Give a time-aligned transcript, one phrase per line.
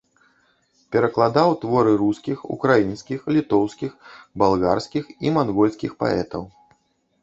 [0.95, 3.91] Перакладаў творы рускіх, украінскіх, літоўскіх,
[4.45, 6.43] балгарскіх і мангольскіх паэтаў.